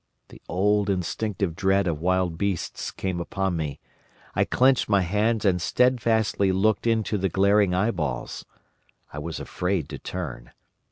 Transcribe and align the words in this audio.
"The 0.29 0.41
old 0.49 0.89
instinctive 0.89 1.55
dread 1.55 1.85
of 1.85 2.01
wild 2.01 2.35
beasts 2.35 2.89
came 2.89 3.19
upon 3.19 3.55
me. 3.55 3.79
I 4.33 4.45
clenched 4.45 4.89
my 4.89 5.01
hands 5.01 5.45
and 5.45 5.61
steadfastly 5.61 6.51
looked 6.51 6.87
into 6.87 7.19
the 7.19 7.29
glaring 7.29 7.75
eyeballs. 7.75 8.43
I 9.13 9.19
was 9.19 9.39
afraid 9.39 9.89
to 9.89 9.99
turn. 9.99 10.53